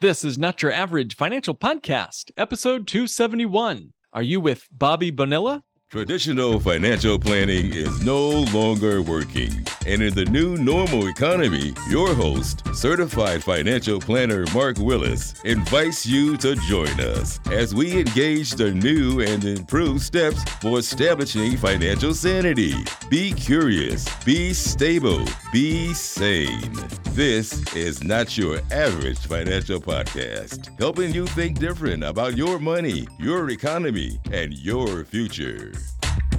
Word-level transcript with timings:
This 0.00 0.24
is 0.24 0.38
Not 0.38 0.62
Your 0.62 0.72
Average 0.72 1.14
Financial 1.14 1.54
Podcast, 1.54 2.30
episode 2.38 2.86
271. 2.86 3.92
Are 4.14 4.22
you 4.22 4.40
with 4.40 4.66
Bobby 4.72 5.10
Bonilla? 5.10 5.62
Traditional 5.90 6.58
financial 6.58 7.18
planning 7.18 7.74
is 7.74 8.02
no 8.02 8.30
longer 8.54 9.02
working. 9.02 9.50
And 9.90 10.04
in 10.04 10.14
the 10.14 10.26
new 10.26 10.56
normal 10.56 11.08
economy, 11.08 11.74
your 11.88 12.14
host, 12.14 12.62
certified 12.72 13.42
financial 13.42 13.98
planner 13.98 14.44
Mark 14.54 14.78
Willis, 14.78 15.34
invites 15.42 16.06
you 16.06 16.36
to 16.36 16.54
join 16.68 17.00
us 17.00 17.40
as 17.50 17.74
we 17.74 17.98
engage 17.98 18.52
the 18.52 18.70
new 18.70 19.20
and 19.20 19.44
improved 19.44 20.02
steps 20.02 20.44
for 20.62 20.78
establishing 20.78 21.56
financial 21.56 22.14
sanity. 22.14 22.72
Be 23.08 23.32
curious, 23.32 24.06
be 24.24 24.52
stable, 24.52 25.24
be 25.52 25.92
sane. 25.92 26.72
This 27.10 27.74
is 27.74 28.04
not 28.04 28.38
your 28.38 28.60
average 28.70 29.18
financial 29.18 29.80
podcast, 29.80 30.78
helping 30.78 31.12
you 31.12 31.26
think 31.26 31.58
different 31.58 32.04
about 32.04 32.36
your 32.36 32.60
money, 32.60 33.08
your 33.18 33.50
economy, 33.50 34.20
and 34.30 34.54
your 34.54 35.04
future. 35.04 35.72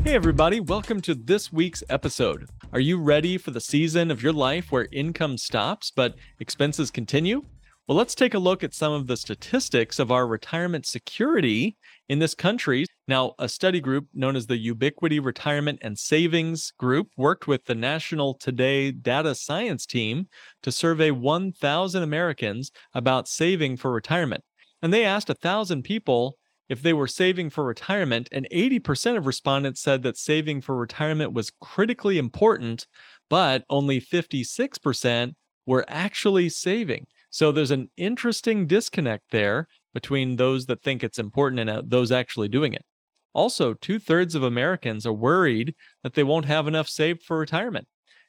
Hey, 0.05 0.13
everybody, 0.13 0.61
welcome 0.61 1.01
to 1.01 1.13
this 1.13 1.51
week's 1.51 1.83
episode. 1.89 2.47
Are 2.73 2.79
you 2.79 2.97
ready 2.97 3.37
for 3.37 3.51
the 3.51 3.59
season 3.59 4.09
of 4.11 4.23
your 4.23 4.31
life 4.31 4.71
where 4.71 4.87
income 4.93 5.37
stops 5.37 5.91
but 5.93 6.15
expenses 6.39 6.89
continue? 6.89 7.43
Well, 7.85 7.97
let's 7.97 8.15
take 8.15 8.33
a 8.33 8.39
look 8.39 8.63
at 8.63 8.73
some 8.73 8.93
of 8.93 9.07
the 9.07 9.17
statistics 9.17 9.99
of 9.99 10.09
our 10.09 10.25
retirement 10.25 10.85
security 10.85 11.75
in 12.07 12.19
this 12.19 12.33
country. 12.33 12.85
Now, 13.09 13.33
a 13.39 13.49
study 13.49 13.81
group 13.81 14.07
known 14.13 14.37
as 14.37 14.47
the 14.47 14.55
Ubiquity 14.55 15.19
Retirement 15.19 15.79
and 15.81 15.99
Savings 15.99 16.71
Group 16.77 17.07
worked 17.17 17.45
with 17.45 17.65
the 17.65 17.75
National 17.75 18.35
Today 18.35 18.93
Data 18.93 19.35
Science 19.35 19.85
Team 19.85 20.27
to 20.63 20.71
survey 20.71 21.11
1,000 21.11 22.01
Americans 22.01 22.71
about 22.93 23.27
saving 23.27 23.75
for 23.75 23.91
retirement. 23.91 24.45
And 24.81 24.93
they 24.93 25.03
asked 25.03 25.27
1,000 25.27 25.83
people 25.83 26.37
if 26.71 26.81
they 26.81 26.93
were 26.93 27.05
saving 27.05 27.49
for 27.49 27.65
retirement, 27.65 28.29
and 28.31 28.47
80% 28.49 29.17
of 29.17 29.25
respondents 29.25 29.81
said 29.81 30.03
that 30.03 30.15
saving 30.15 30.61
for 30.61 30.77
retirement 30.77 31.33
was 31.33 31.51
critically 31.59 32.17
important, 32.17 32.87
but 33.29 33.65
only 33.69 33.99
56% 33.99 35.33
were 35.65 35.83
actually 35.89 36.47
saving. 36.47 37.07
So 37.29 37.51
there's 37.51 37.71
an 37.71 37.89
interesting 37.97 38.67
disconnect 38.67 39.31
there 39.31 39.67
between 39.93 40.37
those 40.37 40.65
that 40.67 40.81
think 40.81 41.03
it's 41.03 41.19
important 41.19 41.59
and 41.59 41.69
uh, 41.69 41.81
those 41.85 42.09
actually 42.09 42.47
doing 42.47 42.71
it. 42.71 42.85
Also, 43.33 43.73
two 43.73 43.99
thirds 43.99 44.33
of 44.33 44.43
Americans 44.43 45.05
are 45.05 45.11
worried 45.11 45.75
that 46.03 46.13
they 46.13 46.23
won't 46.23 46.45
have 46.45 46.69
enough 46.69 46.87
saved 46.87 47.21
for 47.23 47.37
retirement. 47.37 47.85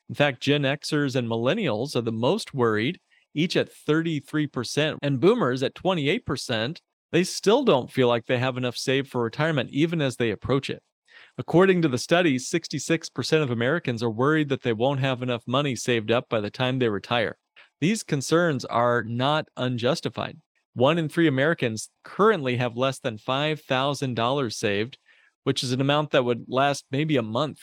In 0.08 0.16
fact, 0.16 0.42
Gen 0.42 0.62
Xers 0.62 1.14
and 1.14 1.28
millennials 1.28 1.94
are 1.94 2.00
the 2.00 2.10
most 2.10 2.52
worried, 2.52 2.98
each 3.34 3.56
at 3.56 3.70
33%, 3.72 4.98
and 5.00 5.20
boomers 5.20 5.62
at 5.62 5.76
28% 5.76 6.80
they 7.12 7.24
still 7.24 7.62
don't 7.62 7.92
feel 7.92 8.08
like 8.08 8.26
they 8.26 8.38
have 8.38 8.56
enough 8.56 8.76
saved 8.76 9.08
for 9.08 9.22
retirement, 9.22 9.70
even 9.70 10.00
as 10.00 10.16
they 10.16 10.30
approach 10.30 10.68
it. 10.70 10.82
According 11.38 11.82
to 11.82 11.88
the 11.88 11.98
study, 11.98 12.36
66% 12.38 13.42
of 13.42 13.50
Americans 13.50 14.02
are 14.02 14.10
worried 14.10 14.48
that 14.48 14.62
they 14.62 14.72
won't 14.72 15.00
have 15.00 15.22
enough 15.22 15.42
money 15.46 15.76
saved 15.76 16.10
up 16.10 16.28
by 16.28 16.40
the 16.40 16.50
time 16.50 16.78
they 16.78 16.88
retire. 16.88 17.36
These 17.80 18.02
concerns 18.02 18.64
are 18.64 19.02
not 19.02 19.48
unjustified. 19.56 20.38
One 20.74 20.98
in 20.98 21.08
three 21.08 21.26
Americans 21.26 21.90
currently 22.02 22.56
have 22.56 22.76
less 22.76 22.98
than 22.98 23.18
$5,000 23.18 24.52
saved, 24.52 24.98
which 25.44 25.62
is 25.62 25.72
an 25.72 25.80
amount 25.80 26.10
that 26.10 26.24
would 26.24 26.44
last 26.48 26.86
maybe 26.90 27.16
a 27.16 27.22
month, 27.22 27.58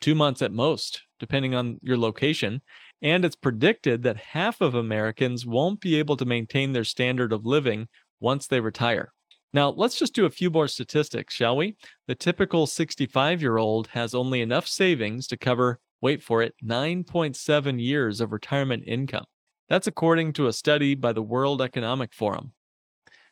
two 0.00 0.14
months 0.14 0.42
at 0.42 0.52
most, 0.52 1.02
depending 1.18 1.54
on 1.54 1.78
your 1.82 1.96
location. 1.96 2.62
And 3.02 3.24
it's 3.24 3.36
predicted 3.36 4.02
that 4.02 4.16
half 4.16 4.60
of 4.60 4.74
Americans 4.74 5.44
won't 5.44 5.80
be 5.80 5.96
able 5.96 6.16
to 6.16 6.24
maintain 6.24 6.72
their 6.72 6.84
standard 6.84 7.32
of 7.32 7.44
living 7.44 7.88
once 8.24 8.46
they 8.48 8.58
retire. 8.58 9.12
Now, 9.52 9.68
let's 9.68 9.96
just 9.96 10.14
do 10.14 10.24
a 10.24 10.30
few 10.30 10.50
more 10.50 10.66
statistics, 10.66 11.34
shall 11.34 11.56
we? 11.56 11.76
The 12.08 12.16
typical 12.16 12.66
65 12.66 13.40
year 13.40 13.58
old 13.58 13.86
has 13.88 14.14
only 14.14 14.40
enough 14.40 14.66
savings 14.66 15.28
to 15.28 15.36
cover, 15.36 15.78
wait 16.00 16.22
for 16.22 16.42
it, 16.42 16.54
9.7 16.64 17.80
years 17.80 18.20
of 18.20 18.32
retirement 18.32 18.82
income. 18.86 19.26
That's 19.68 19.86
according 19.86 20.32
to 20.34 20.48
a 20.48 20.52
study 20.52 20.96
by 20.96 21.12
the 21.12 21.22
World 21.22 21.62
Economic 21.62 22.12
Forum. 22.12 22.52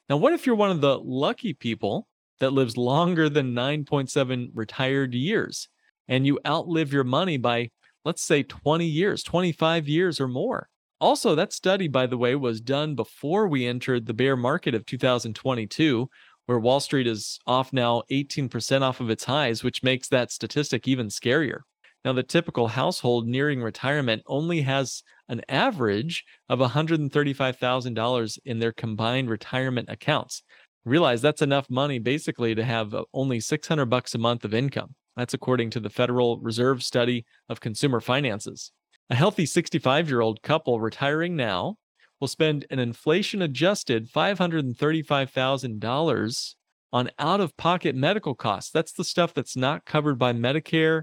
Now, 0.09 0.19
what 0.19 0.33
if 0.33 0.47
you're 0.47 0.55
one 0.55 0.71
of 0.71 0.81
the 0.81 0.99
lucky 0.99 1.55
people 1.55 2.06
that 2.39 2.53
lives 2.53 2.77
longer 2.77 3.28
than 3.28 3.55
9.7 3.55 4.50
retired 4.55 5.15
years 5.15 5.69
and 6.06 6.27
you 6.27 6.39
outlive 6.47 6.93
your 6.93 7.05
money 7.05 7.37
by, 7.37 7.71
let's 8.05 8.22
say, 8.22 8.43
20 8.43 8.84
years, 8.87 9.22
25 9.22 9.89
years 9.89 10.21
or 10.21 10.28
more? 10.28 10.69
Also, 11.03 11.35
that 11.35 11.53
study, 11.53 11.89
by 11.89 12.07
the 12.07 12.17
way, 12.17 12.37
was 12.37 12.61
done 12.61 12.95
before 12.95 13.49
we 13.49 13.67
entered 13.67 14.07
the 14.07 14.15
bear 14.15 14.37
market 14.37 14.73
of 14.73 14.87
2022, 14.87 16.09
where 16.47 16.61
Wall 16.61 16.79
Street 16.79 17.09
is 17.09 17.41
off 17.45 17.73
now 17.73 18.05
18% 18.13 18.83
off 18.83 19.01
of 19.01 19.11
its 19.11 19.25
highs, 19.25 19.65
which 19.65 19.83
makes 19.83 20.07
that 20.07 20.31
statistic 20.31 20.87
even 20.87 21.09
scarier. 21.09 21.63
Now, 22.05 22.13
the 22.13 22.23
typical 22.23 22.69
household 22.69 23.27
nearing 23.27 23.65
retirement 23.65 24.23
only 24.29 24.61
has 24.61 25.03
an 25.29 25.43
average 25.49 26.25
of 26.49 26.61
$135,000 26.61 28.39
in 28.45 28.61
their 28.61 28.73
combined 28.73 29.29
retirement 29.29 29.89
accounts. 29.91 30.45
Realize 30.84 31.21
that's 31.21 31.43
enough 31.43 31.69
money 31.69 31.99
basically 31.99 32.55
to 32.55 32.63
have 32.63 32.95
uh, 32.95 33.03
only 33.13 33.41
600 33.41 33.87
bucks 33.87 34.15
a 34.15 34.19
month 34.19 34.45
of 34.45 34.55
income. 34.55 34.95
That's 35.17 35.34
according 35.34 35.71
to 35.71 35.81
the 35.81 35.91
Federal 35.91 36.39
Reserve 36.39 36.81
study 36.81 37.25
of 37.49 37.59
consumer 37.59 38.01
finances. 38.01 38.71
A 39.12 39.15
healthy 39.15 39.45
65 39.45 40.09
year 40.09 40.23
old 40.23 40.41
couple 40.41 40.81
retiring 40.81 41.37
now 41.37 41.77
will 42.19 42.28
spend 42.28 42.65
an 42.71 42.78
inflation 42.78 43.43
adjusted 43.43 44.11
$535,000 44.11 46.55
on 46.95 47.11
out 47.19 47.43
of 47.43 47.55
pocket 47.59 47.95
medical 47.95 48.34
costs. 48.34 48.71
That's 48.71 48.95
the 48.95 49.05
stuff 49.05 49.34
that's 49.34 49.55
not 49.55 49.84
covered 49.84 50.19
by 50.19 50.33
Medicare. 50.33 51.03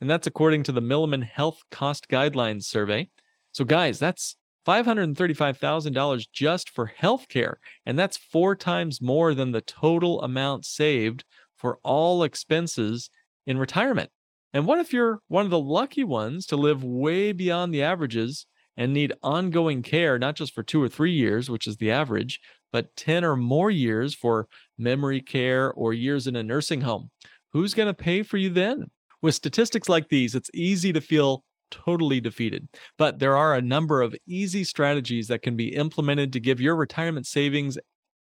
And 0.00 0.08
that's 0.08 0.28
according 0.28 0.62
to 0.62 0.72
the 0.72 0.80
Milliman 0.80 1.24
Health 1.24 1.58
Cost 1.72 2.06
Guidelines 2.06 2.62
survey. 2.62 3.08
So, 3.50 3.64
guys, 3.64 3.98
that's 3.98 4.36
$535,000 4.64 6.28
just 6.32 6.70
for 6.70 6.92
healthcare. 7.02 7.54
And 7.84 7.98
that's 7.98 8.16
four 8.16 8.54
times 8.54 9.02
more 9.02 9.34
than 9.34 9.50
the 9.50 9.62
total 9.62 10.22
amount 10.22 10.64
saved 10.64 11.24
for 11.56 11.80
all 11.82 12.22
expenses 12.22 13.10
in 13.48 13.58
retirement. 13.58 14.12
And 14.52 14.66
what 14.66 14.78
if 14.78 14.92
you're 14.92 15.20
one 15.28 15.44
of 15.44 15.50
the 15.50 15.58
lucky 15.58 16.04
ones 16.04 16.46
to 16.46 16.56
live 16.56 16.82
way 16.82 17.32
beyond 17.32 17.72
the 17.72 17.82
averages 17.82 18.46
and 18.76 18.92
need 18.92 19.12
ongoing 19.22 19.82
care, 19.82 20.18
not 20.18 20.36
just 20.36 20.54
for 20.54 20.62
two 20.62 20.82
or 20.82 20.88
three 20.88 21.12
years, 21.12 21.50
which 21.50 21.66
is 21.66 21.76
the 21.76 21.90
average, 21.90 22.40
but 22.72 22.94
10 22.96 23.24
or 23.24 23.36
more 23.36 23.70
years 23.70 24.14
for 24.14 24.48
memory 24.78 25.20
care 25.20 25.72
or 25.72 25.92
years 25.92 26.26
in 26.26 26.36
a 26.36 26.42
nursing 26.42 26.80
home? 26.80 27.10
Who's 27.52 27.74
going 27.74 27.88
to 27.88 27.94
pay 27.94 28.22
for 28.22 28.36
you 28.36 28.50
then? 28.50 28.90
With 29.20 29.34
statistics 29.34 29.88
like 29.88 30.08
these, 30.08 30.34
it's 30.34 30.50
easy 30.54 30.92
to 30.92 31.00
feel 31.00 31.44
totally 31.70 32.20
defeated. 32.20 32.68
But 32.96 33.18
there 33.18 33.36
are 33.36 33.54
a 33.54 33.62
number 33.62 34.00
of 34.00 34.14
easy 34.26 34.64
strategies 34.64 35.28
that 35.28 35.42
can 35.42 35.56
be 35.56 35.74
implemented 35.74 36.32
to 36.32 36.40
give 36.40 36.60
your 36.60 36.76
retirement 36.76 37.26
savings 37.26 37.78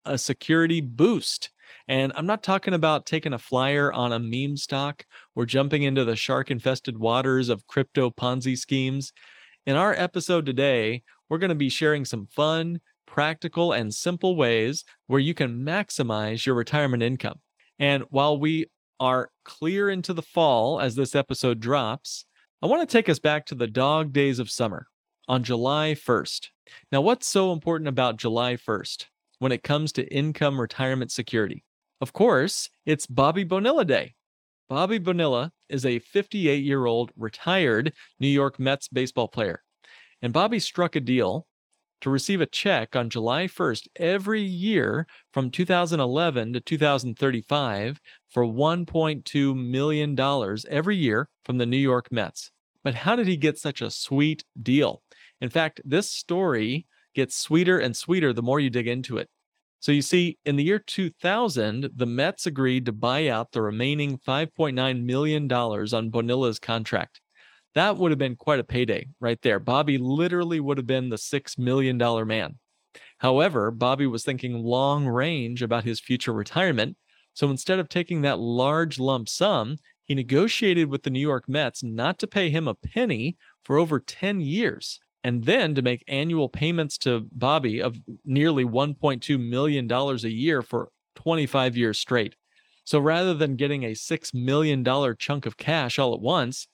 a 0.06 0.18
security 0.18 0.82
boost. 0.82 1.50
And 1.88 2.14
I'm 2.16 2.26
not 2.26 2.44
talking 2.44 2.74
about 2.74 3.06
taking 3.06 3.34
a 3.34 3.40
flyer 3.40 3.92
on 3.92 4.14
a 4.14 4.20
meme 4.20 4.58
stock 4.58 5.06
or 5.36 5.46
jumping 5.46 5.84
into 5.84 6.06
the 6.06 6.16
shark 6.16 6.50
infested 6.52 6.98
waters 6.98 7.50
of 7.50 7.68
crypto 7.68 8.10
Ponzi 8.10 8.58
schemes. 8.58 9.12
In 9.66 9.76
our 9.76 9.94
episode 9.94 10.46
today, 10.46 11.04
we're 11.30 11.38
going 11.38 11.50
to 11.50 11.56
be 11.56 11.70
sharing 11.70 12.06
some 12.06 12.28
fun, 12.28 12.82
practical, 13.06 13.74
and 13.74 13.94
simple 13.94 14.36
ways 14.36 14.84
where 15.08 15.20
you 15.20 15.34
can 15.34 15.66
maximize 15.66 16.46
your 16.46 16.56
retirement 16.56 17.04
income. 17.04 17.40
And 17.80 18.04
while 18.10 18.40
we 18.40 18.68
are 19.00 19.30
clear 19.44 19.90
into 19.90 20.14
the 20.14 20.22
fall 20.22 20.80
as 20.80 20.96
this 20.96 21.16
episode 21.16 21.60
drops, 21.60 22.26
I 22.62 22.68
want 22.68 22.88
to 22.88 22.92
take 22.92 23.10
us 23.10 23.20
back 23.20 23.46
to 23.48 23.56
the 23.56 23.68
dog 23.68 24.14
days 24.14 24.40
of 24.40 24.50
summer 24.50 24.88
on 25.28 25.44
July 25.44 25.96
1st. 25.96 26.48
Now, 26.92 27.02
what's 27.02 27.28
so 27.28 27.52
important 27.52 27.88
about 27.88 28.18
July 28.18 28.56
1st? 28.56 29.06
When 29.44 29.52
it 29.52 29.62
comes 29.62 29.92
to 29.92 30.08
income 30.08 30.58
retirement 30.60 31.12
security. 31.12 31.66
Of 32.00 32.14
course, 32.14 32.70
it's 32.86 33.06
Bobby 33.06 33.44
Bonilla 33.44 33.84
Day. 33.84 34.16
Bobby 34.70 35.00
Bonilla 35.00 35.52
is 35.68 35.86
a 35.86 36.00
58 36.00 36.64
year 36.64 36.86
old 36.86 37.12
retired 37.18 37.92
New 38.22 38.30
York 38.30 38.58
Mets 38.58 38.88
baseball 38.88 39.28
player. 39.28 39.62
And 40.22 40.32
Bobby 40.32 40.60
struck 40.60 40.96
a 40.96 41.02
deal 41.02 41.46
to 42.00 42.10
receive 42.10 42.40
a 42.40 42.46
check 42.46 42.96
on 42.96 43.10
July 43.10 43.48
1st 43.48 43.88
every 43.98 44.42
year 44.42 45.08
from 45.34 45.52
2011 45.52 46.54
to 46.54 46.62
2035 46.62 48.00
for 48.30 48.46
$1.2 48.46 49.56
million 49.58 50.58
every 50.70 50.96
year 50.96 51.28
from 51.44 51.58
the 51.58 51.66
New 51.66 51.76
York 51.76 52.10
Mets. 52.14 52.50
But 52.82 52.96
how 52.96 53.18
did 53.18 53.28
he 53.28 53.36
get 53.36 53.60
such 53.60 53.82
a 53.82 53.92
sweet 53.92 54.46
deal? 54.62 55.04
In 55.42 55.50
fact, 55.50 55.82
this 55.84 56.10
story 56.10 56.88
gets 57.14 57.38
sweeter 57.38 57.80
and 57.80 57.96
sweeter 57.96 58.34
the 58.34 58.42
more 58.42 58.60
you 58.60 58.70
dig 58.70 58.88
into 58.88 59.18
it. 59.18 59.30
So 59.84 59.92
you 59.92 60.02
see, 60.02 60.38
in 60.46 60.56
the 60.56 60.64
year 60.64 60.80
2000, 60.80 61.90
the 61.94 62.06
Mets 62.06 62.46
agreed 62.46 62.86
to 62.86 62.94
buy 62.94 63.28
out 63.28 63.52
the 63.52 63.62
remaining 63.62 64.18
$5.9 64.18 65.04
million 65.04 65.52
on 65.52 66.10
Bonilla's 66.10 66.58
contract. 66.58 67.20
That 67.76 67.98
would 67.98 68.10
have 68.10 68.18
been 68.18 68.38
quite 68.38 68.62
a 68.62 68.64
payday 68.64 69.10
right 69.20 69.42
there. 69.42 69.60
Bobby 69.60 69.98
literally 69.98 70.62
would 70.62 70.78
have 70.78 70.88
been 70.88 71.10
the 71.10 71.18
$6 71.18 71.60
million 71.60 71.98
man. 72.26 72.60
However, 73.18 73.72
Bobby 73.72 74.08
was 74.08 74.24
thinking 74.24 74.64
long 74.64 75.06
range 75.06 75.62
about 75.62 75.84
his 75.84 76.00
future 76.00 76.32
retirement. 76.32 76.96
So 77.34 77.50
instead 77.50 77.80
of 77.80 77.90
taking 77.90 78.22
that 78.22 78.40
large 78.40 79.00
lump 79.00 79.28
sum, 79.28 79.76
he 80.06 80.16
negotiated 80.16 80.88
with 80.88 81.04
the 81.04 81.10
New 81.10 81.20
York 81.20 81.50
Mets 81.50 81.84
not 81.84 82.20
to 82.20 82.28
pay 82.28 82.50
him 82.50 82.70
a 82.70 82.74
penny 82.74 83.36
for 83.66 83.78
over 83.78 84.00
10 84.00 84.40
years 84.40 85.02
and 85.24 85.44
then 85.46 85.76
to 85.76 85.82
make 85.82 86.04
annual 86.08 86.50
payments 86.50 86.98
to 87.00 87.28
Bobby 87.32 87.82
of 87.82 87.98
nearly 88.26 88.66
$1.2 88.66 89.40
million 89.40 89.92
a 89.92 90.16
year 90.28 90.62
for 90.62 90.90
25 91.16 91.78
years 91.78 91.98
straight. 91.98 92.36
So 92.86 93.00
rather 93.00 93.34
than 93.34 93.56
getting 93.56 93.84
a 93.84 93.92
$6 93.92 94.34
million 94.34 94.84
chunk 95.18 95.46
of 95.46 95.58
cash 95.58 95.98
all 95.98 96.14
at 96.14 96.20
once, 96.20 96.68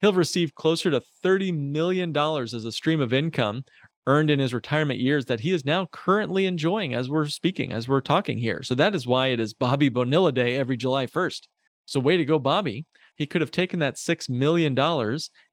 he'll 0.00 0.12
receive 0.12 0.54
closer 0.54 0.90
to 0.90 1.02
$30 1.24 1.56
million 1.56 2.16
as 2.16 2.54
a 2.54 2.72
stream 2.72 3.00
of 3.00 3.12
income 3.12 3.64
earned 4.06 4.30
in 4.30 4.38
his 4.38 4.54
retirement 4.54 5.00
years 5.00 5.26
that 5.26 5.40
he 5.40 5.52
is 5.52 5.64
now 5.64 5.86
currently 5.92 6.46
enjoying 6.46 6.94
as 6.94 7.10
we're 7.10 7.26
speaking, 7.26 7.72
as 7.72 7.88
we're 7.88 8.00
talking 8.00 8.38
here. 8.38 8.62
So 8.62 8.74
that 8.76 8.94
is 8.94 9.06
why 9.06 9.28
it 9.28 9.40
is 9.40 9.52
Bobby 9.52 9.90
Bonilla 9.90 10.32
Day 10.32 10.56
every 10.56 10.76
July 10.76 11.06
1st. 11.06 11.42
So, 11.88 12.00
way 12.00 12.18
to 12.18 12.24
go, 12.26 12.38
Bobby. 12.38 12.84
He 13.16 13.24
could 13.24 13.40
have 13.40 13.50
taken 13.50 13.78
that 13.78 13.94
$6 13.94 14.28
million 14.28 14.78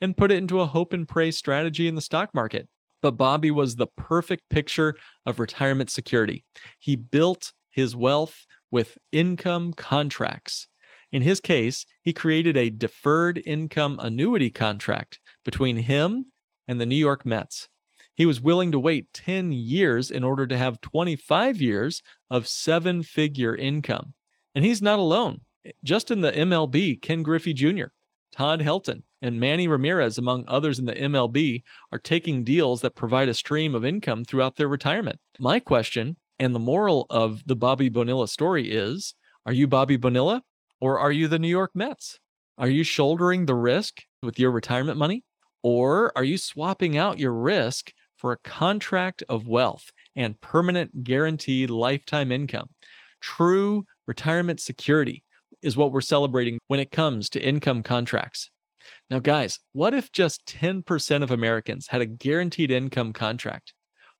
and 0.01 0.17
put 0.17 0.31
it 0.31 0.37
into 0.37 0.59
a 0.59 0.65
hope 0.65 0.91
and 0.91 1.07
pray 1.07 1.31
strategy 1.31 1.87
in 1.87 1.95
the 1.95 2.01
stock 2.01 2.35
market. 2.35 2.67
But 3.01 3.11
Bobby 3.11 3.51
was 3.51 3.77
the 3.77 3.87
perfect 3.87 4.49
picture 4.49 4.95
of 5.25 5.39
retirement 5.39 5.89
security. 5.89 6.43
He 6.77 6.97
built 6.97 7.53
his 7.71 7.95
wealth 7.95 8.45
with 8.69 8.97
income 9.13 9.71
contracts. 9.71 10.67
In 11.09 11.21
his 11.21 11.39
case, 11.39 11.85
he 12.03 12.11
created 12.11 12.57
a 12.57 12.69
deferred 12.69 13.41
income 13.45 13.97
annuity 14.01 14.49
contract 14.49 15.21
between 15.45 15.77
him 15.77 16.25
and 16.67 16.81
the 16.81 16.85
New 16.85 16.95
York 16.97 17.25
Mets. 17.25 17.69
He 18.13 18.25
was 18.25 18.41
willing 18.41 18.73
to 18.73 18.79
wait 18.79 19.13
10 19.13 19.53
years 19.53 20.11
in 20.11 20.25
order 20.25 20.45
to 20.47 20.57
have 20.57 20.81
25 20.81 21.61
years 21.61 22.03
of 22.29 22.45
seven 22.45 23.03
figure 23.03 23.55
income. 23.55 24.13
And 24.53 24.65
he's 24.65 24.81
not 24.81 24.99
alone. 24.99 25.39
Just 25.83 26.11
in 26.11 26.21
the 26.21 26.31
MLB, 26.31 27.01
Ken 27.01 27.23
Griffey 27.23 27.53
Jr., 27.53 27.85
Todd 28.31 28.59
Helton, 28.59 29.03
and 29.21 29.39
Manny 29.39 29.67
Ramirez, 29.67 30.17
among 30.17 30.45
others 30.47 30.77
in 30.77 30.85
the 30.85 30.93
MLB, 30.93 31.63
are 31.91 31.99
taking 31.99 32.43
deals 32.43 32.81
that 32.81 32.95
provide 32.95 33.29
a 33.29 33.33
stream 33.33 33.73
of 33.73 33.85
income 33.85 34.23
throughout 34.23 34.55
their 34.55 34.67
retirement. 34.67 35.19
My 35.39 35.59
question 35.59 36.17
and 36.39 36.53
the 36.53 36.59
moral 36.59 37.07
of 37.09 37.43
the 37.45 37.55
Bobby 37.55 37.89
Bonilla 37.89 38.27
story 38.27 38.71
is 38.71 39.15
Are 39.45 39.53
you 39.53 39.67
Bobby 39.67 39.97
Bonilla 39.97 40.43
or 40.79 40.99
are 40.99 41.11
you 41.11 41.27
the 41.27 41.39
New 41.39 41.47
York 41.47 41.71
Mets? 41.73 42.19
Are 42.57 42.69
you 42.69 42.83
shouldering 42.83 43.45
the 43.45 43.55
risk 43.55 44.03
with 44.21 44.37
your 44.37 44.51
retirement 44.51 44.97
money? 44.97 45.23
Or 45.63 46.15
are 46.15 46.23
you 46.23 46.37
swapping 46.37 46.97
out 46.97 47.19
your 47.19 47.33
risk 47.33 47.91
for 48.17 48.31
a 48.31 48.37
contract 48.37 49.23
of 49.27 49.47
wealth 49.47 49.91
and 50.15 50.39
permanent 50.39 51.03
guaranteed 51.03 51.69
lifetime 51.69 52.31
income? 52.31 52.69
True 53.19 53.85
retirement 54.05 54.59
security 54.59 55.23
is 55.65 55.75
what 55.75 55.91
we're 55.91 56.01
celebrating 56.01 56.59
when 56.67 56.79
it 56.79 56.91
comes 56.91 57.29
to 57.29 57.41
income 57.41 57.83
contracts. 57.83 58.49
Now, 59.09 59.19
guys, 59.19 59.59
what 59.73 59.93
if 59.93 60.11
just 60.11 60.45
10% 60.45 61.23
of 61.23 61.31
Americans 61.31 61.87
had 61.87 62.01
a 62.01 62.05
guaranteed 62.05 62.71
income 62.71 63.13
contract? 63.13 63.73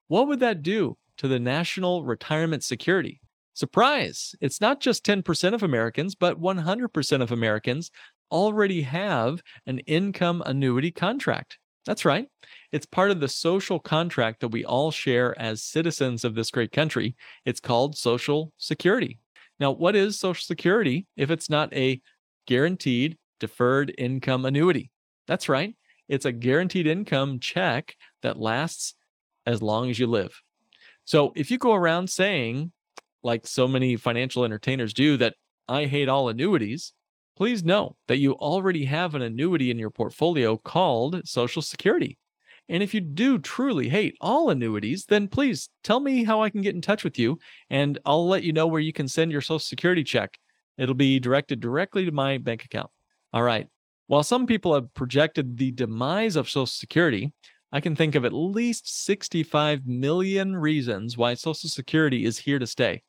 What 0.08 0.26
would 0.28 0.40
that 0.40 0.62
do 0.62 0.96
to 1.18 1.28
the 1.28 1.38
national 1.38 2.04
retirement 2.04 2.64
security? 2.64 3.20
Surprise! 3.54 4.34
It's 4.40 4.60
not 4.60 4.80
just 4.80 5.04
10% 5.04 5.54
of 5.54 5.62
Americans, 5.62 6.14
but 6.14 6.40
100% 6.40 7.22
of 7.22 7.32
Americans 7.32 7.90
already 8.30 8.82
have 8.82 9.40
an 9.66 9.78
income 9.80 10.42
annuity 10.44 10.90
contract. 10.90 11.58
That's 11.86 12.04
right. 12.04 12.26
It's 12.72 12.86
part 12.86 13.12
of 13.12 13.20
the 13.20 13.28
social 13.28 13.78
contract 13.78 14.40
that 14.40 14.48
we 14.48 14.64
all 14.64 14.90
share 14.90 15.40
as 15.40 15.62
citizens 15.62 16.24
of 16.24 16.34
this 16.34 16.50
great 16.50 16.72
country. 16.72 17.14
It's 17.44 17.60
called 17.60 17.96
Social 17.96 18.52
Security. 18.58 19.20
Now, 19.58 19.70
what 19.70 19.96
is 19.96 20.18
Social 20.18 20.44
Security 20.44 21.06
if 21.16 21.30
it's 21.30 21.48
not 21.48 21.72
a 21.72 22.00
guaranteed 22.46 23.16
deferred 23.40 23.94
income 23.96 24.44
annuity? 24.44 24.90
That's 25.26 25.48
right. 25.48 25.74
It's 26.08 26.24
a 26.24 26.32
guaranteed 26.32 26.86
income 26.86 27.40
check 27.40 27.96
that 28.22 28.38
lasts 28.38 28.94
as 29.46 29.62
long 29.62 29.90
as 29.90 29.98
you 29.98 30.06
live. 30.06 30.40
So 31.04 31.32
if 31.36 31.50
you 31.50 31.58
go 31.58 31.72
around 31.74 32.10
saying, 32.10 32.72
like 33.22 33.46
so 33.46 33.66
many 33.66 33.96
financial 33.96 34.44
entertainers 34.44 34.92
do, 34.92 35.16
that 35.16 35.34
I 35.68 35.86
hate 35.86 36.08
all 36.08 36.28
annuities, 36.28 36.92
please 37.36 37.64
know 37.64 37.96
that 38.08 38.18
you 38.18 38.32
already 38.34 38.84
have 38.84 39.14
an 39.14 39.22
annuity 39.22 39.70
in 39.70 39.78
your 39.78 39.90
portfolio 39.90 40.56
called 40.56 41.26
Social 41.26 41.62
Security. 41.62 42.18
And 42.68 42.82
if 42.82 42.94
you 42.94 43.00
do 43.00 43.38
truly 43.38 43.88
hate 43.88 44.16
all 44.20 44.50
annuities, 44.50 45.04
then 45.06 45.28
please 45.28 45.68
tell 45.84 46.00
me 46.00 46.24
how 46.24 46.42
I 46.42 46.50
can 46.50 46.62
get 46.62 46.74
in 46.74 46.80
touch 46.80 47.04
with 47.04 47.18
you, 47.18 47.38
and 47.70 47.98
I'll 48.04 48.26
let 48.26 48.42
you 48.42 48.52
know 48.52 48.66
where 48.66 48.80
you 48.80 48.92
can 48.92 49.08
send 49.08 49.30
your 49.30 49.40
Social 49.40 49.58
Security 49.60 50.02
check. 50.02 50.36
It'll 50.76 50.94
be 50.94 51.20
directed 51.20 51.60
directly 51.60 52.04
to 52.04 52.12
my 52.12 52.38
bank 52.38 52.64
account. 52.64 52.90
All 53.32 53.42
right. 53.42 53.68
While 54.08 54.22
some 54.22 54.46
people 54.46 54.74
have 54.74 54.92
projected 54.94 55.56
the 55.56 55.72
demise 55.72 56.36
of 56.36 56.48
Social 56.48 56.66
Security, 56.66 57.32
I 57.72 57.80
can 57.80 57.96
think 57.96 58.14
of 58.14 58.24
at 58.24 58.32
least 58.32 59.04
65 59.04 59.86
million 59.86 60.56
reasons 60.56 61.16
why 61.16 61.34
Social 61.34 61.68
Security 61.68 62.24
is 62.24 62.38
here 62.38 62.58
to 62.58 62.66
stay. 62.66 63.02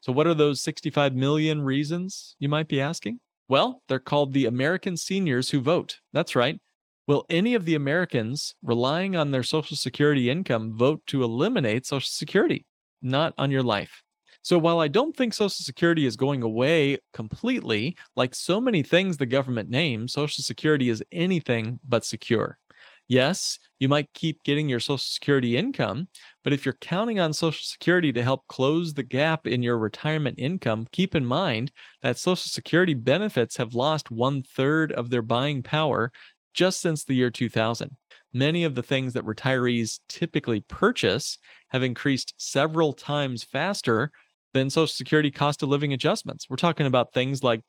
So, 0.00 0.12
what 0.12 0.26
are 0.26 0.34
those 0.34 0.60
65 0.60 1.14
million 1.14 1.62
reasons, 1.62 2.36
you 2.38 2.48
might 2.48 2.68
be 2.68 2.80
asking? 2.80 3.20
Well, 3.48 3.82
they're 3.88 3.98
called 3.98 4.32
the 4.32 4.46
American 4.46 4.96
seniors 4.96 5.50
who 5.50 5.60
vote. 5.60 5.98
That's 6.12 6.36
right. 6.36 6.58
Will 7.06 7.26
any 7.28 7.54
of 7.54 7.66
the 7.66 7.74
Americans 7.74 8.54
relying 8.62 9.14
on 9.14 9.30
their 9.30 9.42
Social 9.42 9.76
Security 9.76 10.30
income 10.30 10.76
vote 10.76 11.02
to 11.08 11.22
eliminate 11.22 11.84
Social 11.84 12.08
Security? 12.08 12.64
Not 13.02 13.34
on 13.36 13.50
your 13.50 13.62
life. 13.62 14.02
So 14.40 14.58
while 14.58 14.80
I 14.80 14.88
don't 14.88 15.14
think 15.16 15.34
Social 15.34 15.48
Security 15.50 16.06
is 16.06 16.16
going 16.16 16.42
away 16.42 16.98
completely, 17.12 17.96
like 18.16 18.34
so 18.34 18.60
many 18.60 18.82
things 18.82 19.16
the 19.16 19.26
government 19.26 19.68
names, 19.68 20.12
Social 20.12 20.42
Security 20.42 20.88
is 20.88 21.02
anything 21.12 21.78
but 21.86 22.04
secure. 22.04 22.58
Yes, 23.06 23.58
you 23.78 23.88
might 23.90 24.12
keep 24.14 24.42
getting 24.44 24.66
your 24.66 24.80
Social 24.80 24.96
Security 24.96 25.58
income, 25.58 26.08
but 26.42 26.54
if 26.54 26.64
you're 26.64 26.78
counting 26.80 27.20
on 27.20 27.34
Social 27.34 27.62
Security 27.62 28.12
to 28.14 28.22
help 28.22 28.46
close 28.48 28.94
the 28.94 29.02
gap 29.02 29.46
in 29.46 29.62
your 29.62 29.76
retirement 29.76 30.38
income, 30.38 30.86
keep 30.90 31.14
in 31.14 31.26
mind 31.26 31.70
that 32.00 32.16
Social 32.16 32.48
Security 32.48 32.94
benefits 32.94 33.58
have 33.58 33.74
lost 33.74 34.10
one 34.10 34.42
third 34.42 34.90
of 34.92 35.10
their 35.10 35.20
buying 35.20 35.62
power 35.62 36.12
just 36.54 36.80
since 36.80 37.04
the 37.04 37.14
year 37.14 37.30
2000. 37.30 37.96
Many 38.32 38.64
of 38.64 38.74
the 38.74 38.82
things 38.82 39.12
that 39.12 39.24
retirees 39.24 40.00
typically 40.08 40.60
purchase 40.60 41.38
have 41.68 41.82
increased 41.82 42.34
several 42.36 42.92
times 42.92 43.44
faster 43.44 44.10
than 44.54 44.70
Social 44.70 44.86
Security 44.86 45.30
cost 45.30 45.62
of 45.62 45.68
living 45.68 45.92
adjustments. 45.92 46.48
We're 46.48 46.56
talking 46.56 46.86
about 46.86 47.12
things 47.12 47.42
like 47.42 47.60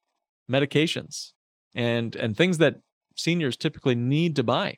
medications 0.50 1.32
and, 1.74 2.16
and 2.16 2.38
things 2.38 2.60
that 2.60 2.76
seniors 3.16 3.58
typically 3.58 3.96
need 3.96 4.36
to 4.38 4.44
buy. 4.44 4.78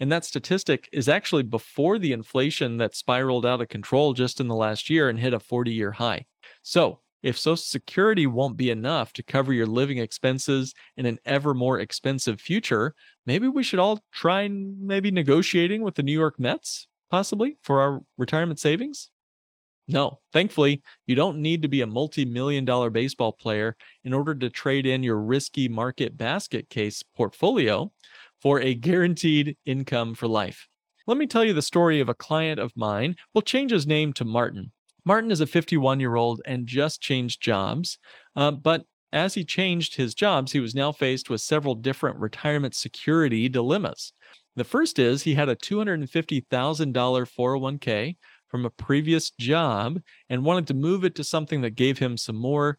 And 0.00 0.12
that 0.12 0.24
statistic 0.24 0.88
is 0.92 1.08
actually 1.08 1.42
before 1.42 1.98
the 1.98 2.12
inflation 2.12 2.76
that 2.76 2.94
spiraled 2.94 3.44
out 3.44 3.60
of 3.60 3.68
control 3.68 4.12
just 4.12 4.40
in 4.40 4.46
the 4.46 4.54
last 4.54 4.88
year 4.88 5.08
and 5.08 5.18
hit 5.18 5.34
a 5.34 5.40
40 5.40 5.72
year 5.72 5.92
high. 5.92 6.26
So, 6.62 7.00
if 7.22 7.38
Social 7.38 7.56
Security 7.56 8.26
won't 8.26 8.56
be 8.56 8.70
enough 8.70 9.12
to 9.14 9.22
cover 9.22 9.52
your 9.52 9.66
living 9.66 9.98
expenses 9.98 10.74
in 10.96 11.06
an 11.06 11.18
ever 11.24 11.54
more 11.54 11.80
expensive 11.80 12.40
future, 12.40 12.94
maybe 13.26 13.48
we 13.48 13.62
should 13.62 13.78
all 13.78 14.00
try 14.12 14.48
maybe 14.48 15.10
negotiating 15.10 15.82
with 15.82 15.94
the 15.94 16.02
New 16.02 16.12
York 16.12 16.38
Mets, 16.38 16.86
possibly 17.10 17.58
for 17.62 17.80
our 17.80 18.00
retirement 18.16 18.60
savings. 18.60 19.10
No, 19.90 20.20
thankfully, 20.34 20.82
you 21.06 21.14
don't 21.14 21.38
need 21.38 21.62
to 21.62 21.68
be 21.68 21.80
a 21.80 21.86
multi 21.86 22.26
million 22.26 22.66
dollar 22.66 22.90
baseball 22.90 23.32
player 23.32 23.74
in 24.04 24.12
order 24.12 24.34
to 24.34 24.50
trade 24.50 24.84
in 24.84 25.02
your 25.02 25.18
risky 25.18 25.66
market 25.66 26.16
basket 26.16 26.68
case 26.68 27.02
portfolio 27.16 27.90
for 28.42 28.60
a 28.60 28.74
guaranteed 28.74 29.56
income 29.64 30.14
for 30.14 30.28
life. 30.28 30.68
Let 31.06 31.16
me 31.16 31.26
tell 31.26 31.42
you 31.42 31.54
the 31.54 31.62
story 31.62 32.00
of 32.00 32.10
a 32.10 32.14
client 32.14 32.60
of 32.60 32.76
mine. 32.76 33.16
We'll 33.32 33.42
change 33.42 33.70
his 33.70 33.86
name 33.86 34.12
to 34.12 34.26
Martin. 34.26 34.72
Martin 35.08 35.30
is 35.30 35.40
a 35.40 35.46
51 35.46 36.00
year 36.00 36.16
old 36.16 36.42
and 36.44 36.66
just 36.66 37.00
changed 37.00 37.40
jobs. 37.40 37.96
Uh, 38.36 38.50
but 38.50 38.84
as 39.10 39.32
he 39.32 39.42
changed 39.42 39.96
his 39.96 40.14
jobs, 40.14 40.52
he 40.52 40.60
was 40.60 40.74
now 40.74 40.92
faced 40.92 41.30
with 41.30 41.40
several 41.40 41.74
different 41.74 42.18
retirement 42.18 42.74
security 42.74 43.48
dilemmas. 43.48 44.12
The 44.54 44.64
first 44.64 44.98
is 44.98 45.22
he 45.22 45.32
had 45.32 45.48
a 45.48 45.56
$250,000 45.56 46.44
401k 46.50 48.16
from 48.48 48.66
a 48.66 48.70
previous 48.70 49.30
job 49.30 49.98
and 50.28 50.44
wanted 50.44 50.66
to 50.66 50.74
move 50.74 51.06
it 51.06 51.14
to 51.14 51.24
something 51.24 51.62
that 51.62 51.70
gave 51.70 51.98
him 51.98 52.18
some 52.18 52.36
more 52.36 52.76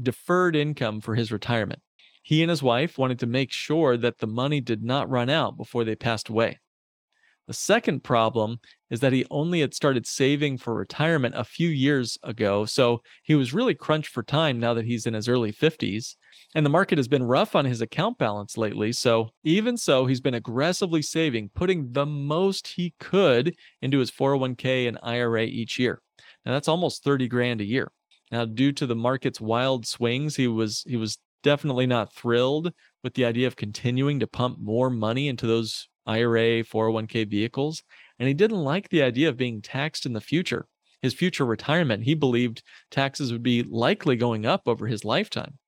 deferred 0.00 0.56
income 0.56 1.02
for 1.02 1.14
his 1.14 1.30
retirement. 1.30 1.82
He 2.22 2.42
and 2.42 2.48
his 2.48 2.62
wife 2.62 2.96
wanted 2.96 3.18
to 3.18 3.26
make 3.26 3.52
sure 3.52 3.98
that 3.98 4.16
the 4.16 4.26
money 4.26 4.62
did 4.62 4.82
not 4.82 5.10
run 5.10 5.28
out 5.28 5.58
before 5.58 5.84
they 5.84 5.94
passed 5.94 6.30
away. 6.30 6.58
The 7.46 7.54
second 7.54 8.02
problem 8.02 8.58
is 8.90 9.00
that 9.00 9.12
he 9.12 9.26
only 9.30 9.60
had 9.60 9.74
started 9.74 10.06
saving 10.06 10.56
for 10.58 10.74
retirement 10.74 11.34
a 11.36 11.44
few 11.44 11.68
years 11.68 12.16
ago. 12.22 12.64
So 12.64 13.02
he 13.22 13.34
was 13.34 13.52
really 13.52 13.74
crunched 13.74 14.12
for 14.12 14.22
time 14.22 14.58
now 14.58 14.72
that 14.74 14.86
he's 14.86 15.06
in 15.06 15.14
his 15.14 15.28
early 15.28 15.52
50s. 15.52 16.16
And 16.54 16.64
the 16.64 16.70
market 16.70 16.98
has 16.98 17.08
been 17.08 17.22
rough 17.22 17.54
on 17.54 17.64
his 17.64 17.80
account 17.80 18.16
balance 18.16 18.56
lately. 18.56 18.92
So 18.92 19.30
even 19.42 19.76
so, 19.76 20.06
he's 20.06 20.20
been 20.20 20.34
aggressively 20.34 21.02
saving, 21.02 21.50
putting 21.54 21.92
the 21.92 22.06
most 22.06 22.66
he 22.68 22.94
could 22.98 23.56
into 23.82 23.98
his 23.98 24.10
401k 24.10 24.88
and 24.88 24.98
IRA 25.02 25.44
each 25.44 25.78
year. 25.78 26.00
and 26.44 26.54
that's 26.54 26.68
almost 26.68 27.04
30 27.04 27.28
grand 27.28 27.60
a 27.60 27.64
year. 27.64 27.90
Now, 28.30 28.44
due 28.44 28.72
to 28.72 28.86
the 28.86 28.96
market's 28.96 29.40
wild 29.40 29.86
swings, 29.86 30.36
he 30.36 30.48
was 30.48 30.82
he 30.86 30.96
was 30.96 31.18
definitely 31.42 31.86
not 31.86 32.12
thrilled 32.12 32.72
with 33.02 33.14
the 33.14 33.24
idea 33.24 33.46
of 33.46 33.56
continuing 33.56 34.18
to 34.20 34.26
pump 34.26 34.58
more 34.58 34.90
money 34.90 35.28
into 35.28 35.46
those 35.46 35.88
IRA 36.06 36.62
401k 36.64 37.28
vehicles, 37.28 37.82
and 38.18 38.28
he 38.28 38.34
didn't 38.34 38.62
like 38.62 38.88
the 38.88 39.02
idea 39.02 39.28
of 39.28 39.36
being 39.36 39.62
taxed 39.62 40.06
in 40.06 40.12
the 40.12 40.20
future. 40.20 40.66
His 41.02 41.14
future 41.14 41.44
retirement, 41.44 42.04
he 42.04 42.14
believed 42.14 42.62
taxes 42.90 43.30
would 43.30 43.42
be 43.42 43.62
likely 43.62 44.16
going 44.16 44.46
up 44.46 44.62
over 44.66 44.86
his 44.86 45.04
lifetime. 45.04 45.58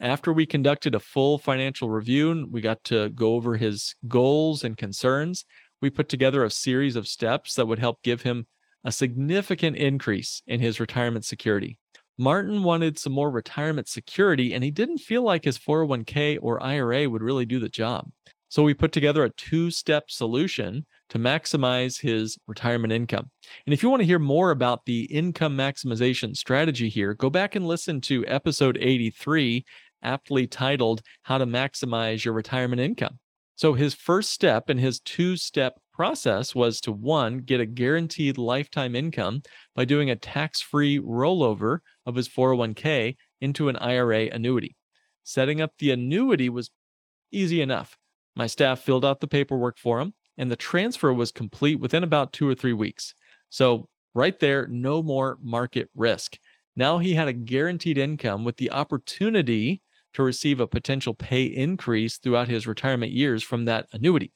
After 0.00 0.32
we 0.32 0.46
conducted 0.46 0.94
a 0.94 1.00
full 1.00 1.38
financial 1.38 1.88
review 1.88 2.30
and 2.30 2.52
we 2.52 2.60
got 2.60 2.82
to 2.84 3.10
go 3.10 3.34
over 3.34 3.56
his 3.56 3.94
goals 4.08 4.64
and 4.64 4.76
concerns, 4.76 5.44
we 5.80 5.90
put 5.90 6.08
together 6.08 6.44
a 6.44 6.50
series 6.50 6.96
of 6.96 7.08
steps 7.08 7.54
that 7.54 7.66
would 7.66 7.78
help 7.78 8.02
give 8.02 8.22
him 8.22 8.46
a 8.84 8.92
significant 8.92 9.76
increase 9.76 10.42
in 10.46 10.60
his 10.60 10.80
retirement 10.80 11.24
security. 11.24 11.78
Martin 12.18 12.62
wanted 12.62 12.98
some 12.98 13.12
more 13.12 13.30
retirement 13.30 13.88
security 13.88 14.52
and 14.52 14.62
he 14.62 14.70
didn't 14.70 14.98
feel 14.98 15.22
like 15.22 15.44
his 15.44 15.58
401k 15.58 16.38
or 16.42 16.62
IRA 16.62 17.08
would 17.08 17.22
really 17.22 17.46
do 17.46 17.58
the 17.58 17.68
job. 17.68 18.10
So 18.52 18.62
we 18.62 18.74
put 18.74 18.92
together 18.92 19.24
a 19.24 19.30
two 19.30 19.70
step 19.70 20.10
solution 20.10 20.84
to 21.08 21.18
maximize 21.18 21.98
his 21.98 22.36
retirement 22.46 22.92
income. 22.92 23.30
And 23.64 23.72
if 23.72 23.82
you 23.82 23.88
want 23.88 24.00
to 24.00 24.06
hear 24.06 24.18
more 24.18 24.50
about 24.50 24.84
the 24.84 25.04
income 25.04 25.56
maximization 25.56 26.36
strategy 26.36 26.90
here, 26.90 27.14
go 27.14 27.30
back 27.30 27.54
and 27.54 27.66
listen 27.66 28.02
to 28.02 28.26
episode 28.26 28.76
83, 28.78 29.64
aptly 30.02 30.46
titled 30.46 31.00
How 31.22 31.38
to 31.38 31.46
Maximize 31.46 32.26
Your 32.26 32.34
Retirement 32.34 32.82
Income. 32.82 33.20
So 33.56 33.72
his 33.72 33.94
first 33.94 34.28
step 34.28 34.68
in 34.68 34.76
his 34.76 35.00
two 35.00 35.38
step 35.38 35.80
process 35.94 36.54
was 36.54 36.78
to 36.82 36.92
one, 36.92 37.38
get 37.38 37.60
a 37.60 37.64
guaranteed 37.64 38.36
lifetime 38.36 38.94
income 38.94 39.40
by 39.74 39.86
doing 39.86 40.10
a 40.10 40.16
tax 40.16 40.60
free 40.60 40.98
rollover 40.98 41.78
of 42.04 42.16
his 42.16 42.28
401k 42.28 43.16
into 43.40 43.70
an 43.70 43.76
IRA 43.76 44.26
annuity. 44.26 44.76
Setting 45.24 45.62
up 45.62 45.72
the 45.78 45.90
annuity 45.90 46.50
was 46.50 46.70
easy 47.30 47.62
enough. 47.62 47.96
My 48.34 48.46
staff 48.46 48.80
filled 48.80 49.04
out 49.04 49.20
the 49.20 49.28
paperwork 49.28 49.78
for 49.78 50.00
him, 50.00 50.14
and 50.38 50.50
the 50.50 50.56
transfer 50.56 51.12
was 51.12 51.32
complete 51.32 51.80
within 51.80 52.02
about 52.02 52.32
two 52.32 52.48
or 52.48 52.54
three 52.54 52.72
weeks. 52.72 53.14
So, 53.50 53.88
right 54.14 54.38
there, 54.40 54.66
no 54.66 55.02
more 55.02 55.38
market 55.42 55.90
risk. 55.94 56.38
Now 56.74 56.98
he 56.98 57.14
had 57.14 57.28
a 57.28 57.32
guaranteed 57.32 57.98
income 57.98 58.44
with 58.44 58.56
the 58.56 58.70
opportunity 58.70 59.82
to 60.14 60.22
receive 60.22 60.60
a 60.60 60.66
potential 60.66 61.12
pay 61.14 61.44
increase 61.44 62.18
throughout 62.18 62.48
his 62.48 62.66
retirement 62.66 63.12
years 63.12 63.42
from 63.42 63.66
that 63.66 63.86
annuity. 63.92 64.32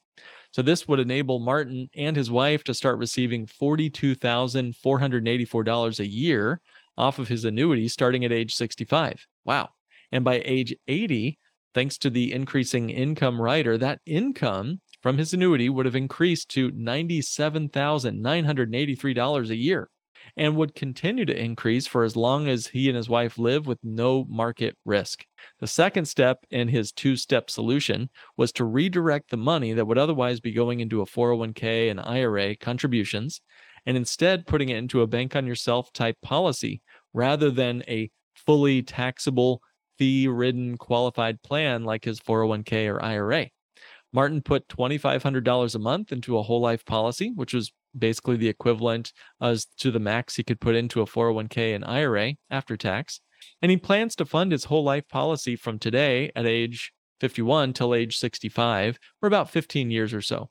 So 0.52 0.60
this 0.62 0.86
would 0.88 1.00
enable 1.00 1.38
Martin 1.38 1.90
and 1.94 2.16
his 2.16 2.30
wife 2.30 2.64
to 2.64 2.74
start 2.74 2.98
receiving 2.98 3.46
$42,484 3.46 6.00
a 6.00 6.06
year 6.06 6.60
off 6.96 7.18
of 7.18 7.28
his 7.28 7.44
annuity 7.44 7.88
starting 7.88 8.24
at 8.24 8.32
age 8.32 8.54
65. 8.54 9.26
Wow. 9.44 9.68
And 10.12 10.24
by 10.24 10.40
age 10.44 10.74
80, 10.88 11.38
thanks 11.76 11.96
to 11.98 12.08
the 12.08 12.32
increasing 12.32 12.88
income 12.88 13.38
rider, 13.38 13.76
that 13.76 14.00
income 14.06 14.80
from 15.02 15.18
his 15.18 15.34
annuity 15.34 15.68
would 15.68 15.84
have 15.84 15.94
increased 15.94 16.48
to 16.48 16.70
$97,983 16.70 19.50
a 19.50 19.56
year 19.56 19.90
and 20.38 20.56
would 20.56 20.74
continue 20.74 21.26
to 21.26 21.38
increase 21.38 21.86
for 21.86 22.02
as 22.02 22.16
long 22.16 22.48
as 22.48 22.68
he 22.68 22.88
and 22.88 22.96
his 22.96 23.10
wife 23.10 23.36
live 23.36 23.66
with 23.66 23.78
no 23.82 24.24
market 24.24 24.74
risk. 24.86 25.26
The 25.60 25.66
second 25.66 26.06
step 26.06 26.46
in 26.50 26.68
his 26.68 26.92
two 26.92 27.14
step 27.14 27.50
solution 27.50 28.08
was 28.38 28.52
to 28.52 28.64
redirect 28.64 29.28
the 29.28 29.36
money 29.36 29.74
that 29.74 29.86
would 29.86 29.98
otherwise 29.98 30.40
be 30.40 30.52
going 30.52 30.80
into 30.80 31.02
a 31.02 31.06
401k 31.06 31.90
and 31.90 32.00
IRA 32.00 32.56
contributions 32.56 33.42
and 33.84 33.98
instead 33.98 34.46
putting 34.46 34.70
it 34.70 34.78
into 34.78 35.02
a 35.02 35.06
bank 35.06 35.36
on 35.36 35.46
yourself 35.46 35.92
type 35.92 36.16
policy 36.22 36.80
rather 37.12 37.50
than 37.50 37.82
a 37.86 38.10
fully 38.34 38.82
taxable 38.82 39.60
fee 39.98 40.28
ridden 40.28 40.76
qualified 40.76 41.42
plan 41.42 41.84
like 41.84 42.04
his 42.04 42.20
401k 42.20 42.92
or 42.92 43.02
IRA. 43.02 43.48
Martin 44.12 44.40
put 44.40 44.68
$2,500 44.68 45.74
a 45.74 45.78
month 45.78 46.12
into 46.12 46.38
a 46.38 46.42
whole 46.42 46.60
life 46.60 46.84
policy, 46.84 47.32
which 47.34 47.52
was 47.52 47.72
basically 47.98 48.36
the 48.36 48.48
equivalent 48.48 49.12
as 49.40 49.66
to 49.78 49.90
the 49.90 49.98
max 49.98 50.36
he 50.36 50.44
could 50.44 50.60
put 50.60 50.74
into 50.74 51.00
a 51.00 51.06
401k 51.06 51.74
and 51.74 51.84
IRA 51.84 52.34
after 52.50 52.76
tax. 52.76 53.20
And 53.60 53.70
he 53.70 53.76
plans 53.76 54.14
to 54.16 54.24
fund 54.24 54.52
his 54.52 54.64
whole 54.64 54.84
life 54.84 55.08
policy 55.08 55.56
from 55.56 55.78
today 55.78 56.30
at 56.34 56.46
age 56.46 56.92
51 57.20 57.72
till 57.72 57.94
age 57.94 58.16
65 58.16 58.98
for 59.20 59.26
about 59.26 59.50
15 59.50 59.90
years 59.90 60.14
or 60.14 60.22
so. 60.22 60.50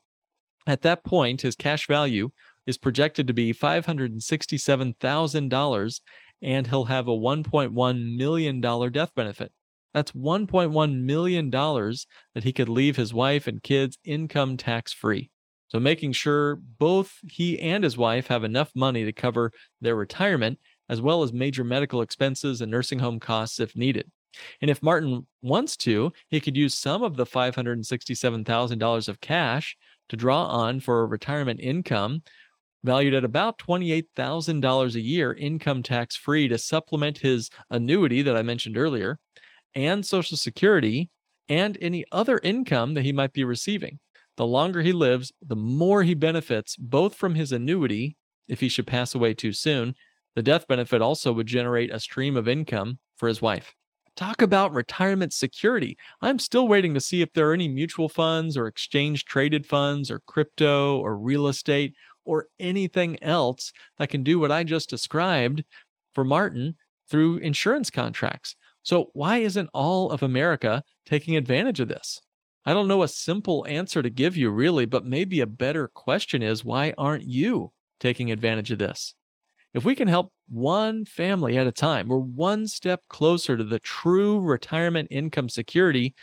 At 0.66 0.82
that 0.82 1.04
point, 1.04 1.42
his 1.42 1.54
cash 1.54 1.86
value 1.86 2.30
is 2.66 2.78
projected 2.78 3.28
to 3.28 3.32
be 3.32 3.54
$567,000 3.54 6.00
and 6.42 6.66
he'll 6.66 6.84
have 6.84 7.08
a 7.08 7.12
$1.1 7.12 8.16
million 8.16 8.60
death 8.60 9.14
benefit. 9.14 9.52
That's 9.94 10.12
$1.1 10.12 11.02
million 11.02 11.50
that 11.50 12.44
he 12.44 12.52
could 12.52 12.68
leave 12.68 12.96
his 12.96 13.14
wife 13.14 13.46
and 13.46 13.62
kids 13.62 13.98
income 14.04 14.56
tax 14.56 14.92
free. 14.92 15.30
So, 15.68 15.80
making 15.80 16.12
sure 16.12 16.56
both 16.56 17.14
he 17.22 17.58
and 17.58 17.82
his 17.82 17.96
wife 17.96 18.28
have 18.28 18.44
enough 18.44 18.70
money 18.74 19.04
to 19.04 19.12
cover 19.12 19.50
their 19.80 19.96
retirement, 19.96 20.58
as 20.88 21.00
well 21.00 21.22
as 21.22 21.32
major 21.32 21.64
medical 21.64 22.02
expenses 22.02 22.60
and 22.60 22.70
nursing 22.70 22.98
home 23.00 23.18
costs 23.18 23.58
if 23.58 23.74
needed. 23.74 24.10
And 24.60 24.70
if 24.70 24.82
Martin 24.82 25.26
wants 25.42 25.76
to, 25.78 26.12
he 26.28 26.40
could 26.40 26.56
use 26.56 26.74
some 26.74 27.02
of 27.02 27.16
the 27.16 27.26
$567,000 27.26 29.08
of 29.08 29.20
cash 29.20 29.76
to 30.08 30.16
draw 30.16 30.44
on 30.44 30.80
for 30.80 31.06
retirement 31.06 31.60
income 31.60 32.22
valued 32.86 33.12
at 33.12 33.24
about 33.24 33.58
$28,000 33.58 34.94
a 34.94 35.00
year, 35.00 35.34
income 35.34 35.82
tax 35.82 36.16
free, 36.16 36.48
to 36.48 36.56
supplement 36.56 37.18
his 37.18 37.50
annuity 37.68 38.22
that 38.22 38.36
I 38.36 38.42
mentioned 38.42 38.78
earlier, 38.78 39.18
and 39.74 40.06
Social 40.06 40.38
Security, 40.38 41.10
and 41.48 41.76
any 41.80 42.04
other 42.10 42.40
income 42.42 42.94
that 42.94 43.04
he 43.04 43.12
might 43.12 43.34
be 43.34 43.44
receiving. 43.44 43.98
The 44.36 44.46
longer 44.46 44.82
he 44.82 44.92
lives, 44.92 45.32
the 45.42 45.56
more 45.56 46.02
he 46.02 46.14
benefits 46.14 46.76
both 46.76 47.14
from 47.14 47.34
his 47.34 47.52
annuity, 47.52 48.16
if 48.48 48.60
he 48.60 48.68
should 48.68 48.86
pass 48.86 49.14
away 49.14 49.34
too 49.34 49.52
soon. 49.52 49.94
The 50.34 50.42
death 50.42 50.68
benefit 50.68 51.02
also 51.02 51.32
would 51.32 51.46
generate 51.46 51.92
a 51.92 52.00
stream 52.00 52.36
of 52.36 52.48
income 52.48 52.98
for 53.16 53.28
his 53.28 53.42
wife. 53.42 53.74
Talk 54.16 54.40
about 54.40 54.72
retirement 54.72 55.34
security. 55.34 55.98
I'm 56.22 56.38
still 56.38 56.68
waiting 56.68 56.94
to 56.94 57.00
see 57.00 57.20
if 57.20 57.30
there 57.34 57.50
are 57.50 57.54
any 57.54 57.68
mutual 57.68 58.08
funds 58.08 58.56
or 58.56 58.66
exchange 58.66 59.26
traded 59.26 59.66
funds 59.66 60.10
or 60.10 60.20
crypto 60.20 60.98
or 61.00 61.18
real 61.18 61.48
estate 61.48 61.92
or 62.24 62.46
anything 62.58 63.22
else 63.22 63.72
that 63.98 64.08
can 64.08 64.22
do 64.22 64.38
what 64.38 64.50
I 64.50 64.64
just 64.64 64.88
described 64.88 65.64
for 66.14 66.24
Martin 66.24 66.76
through 67.10 67.38
insurance 67.38 67.90
contracts. 67.90 68.56
So, 68.82 69.10
why 69.12 69.38
isn't 69.38 69.68
all 69.74 70.10
of 70.10 70.22
America 70.22 70.82
taking 71.04 71.36
advantage 71.36 71.80
of 71.80 71.88
this? 71.88 72.22
I 72.64 72.72
don't 72.72 72.88
know 72.88 73.02
a 73.02 73.08
simple 73.08 73.66
answer 73.68 74.02
to 74.02 74.08
give 74.08 74.34
you, 74.34 74.48
really, 74.48 74.86
but 74.86 75.04
maybe 75.04 75.40
a 75.40 75.46
better 75.46 75.88
question 75.88 76.42
is 76.42 76.64
why 76.64 76.94
aren't 76.96 77.24
you 77.24 77.70
taking 78.00 78.32
advantage 78.32 78.70
of 78.70 78.78
this? 78.78 79.14
If 79.76 79.84
we 79.84 79.94
can 79.94 80.08
help 80.08 80.32
one 80.48 81.04
family 81.04 81.58
at 81.58 81.66
a 81.66 81.72
time, 81.72 82.08
we're 82.08 82.16
one 82.16 82.66
step 82.66 83.02
closer 83.10 83.58
to 83.58 83.62
the 83.62 83.78
true 83.78 84.40
retirement 84.40 85.08
income 85.10 85.50
security 85.50 86.14